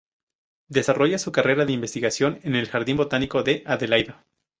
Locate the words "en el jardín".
2.41-2.97